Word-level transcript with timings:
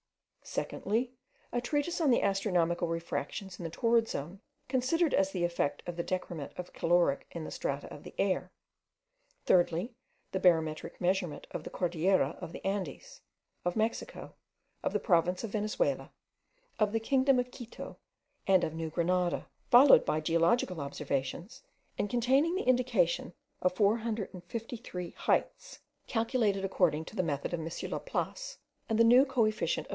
Secondly, 0.43 1.13
a 1.51 1.61
treatise 1.61 2.01
on 2.01 2.09
the 2.09 2.23
astronomical 2.23 2.87
refractions 2.87 3.59
in 3.59 3.63
the 3.63 3.69
torrid 3.69 4.09
zone, 4.09 4.41
considered 4.67 5.13
as 5.13 5.29
the 5.31 5.43
effect 5.45 5.83
of 5.85 5.95
the 5.95 6.03
decrement 6.03 6.51
of 6.57 6.73
caloric 6.73 7.27
in 7.31 7.43
the 7.43 7.51
strata 7.51 7.87
of 7.93 8.01
the 8.03 8.15
air; 8.17 8.51
thirdly, 9.45 9.93
the 10.31 10.39
barometric 10.39 10.99
measurement 10.99 11.45
of 11.51 11.63
the 11.63 11.69
Cordillera 11.69 12.35
of 12.41 12.51
the 12.51 12.65
Andes, 12.65 13.21
of 13.63 13.75
Mexico, 13.75 14.33
of 14.83 14.91
the 14.91 14.99
province 14.99 15.43
of 15.43 15.51
Venezuela, 15.51 16.11
of 16.79 16.91
the 16.91 16.99
kingdom 16.99 17.37
of 17.37 17.51
Quito, 17.51 17.97
and 18.47 18.63
of 18.63 18.73
New 18.73 18.89
Grenada; 18.89 19.47
followed 19.69 20.03
by 20.03 20.19
geological 20.19 20.81
observations, 20.81 21.61
and 21.99 22.09
containing 22.09 22.55
the 22.55 22.63
indication 22.67 23.33
of 23.61 23.75
four 23.75 23.97
hundred 23.97 24.33
and 24.33 24.43
fifty 24.45 24.77
three 24.77 25.11
heights, 25.11 25.79
calculated 26.07 26.65
according 26.65 27.05
to 27.05 27.15
the 27.15 27.23
method 27.23 27.53
of 27.53 27.59
M. 27.59 27.91
Laplace, 27.91 28.57
and 28.89 28.97
the 28.97 29.03
new 29.03 29.23
co 29.23 29.45
efficient 29.45 29.85
of 29.85 29.89
M. 29.89 29.89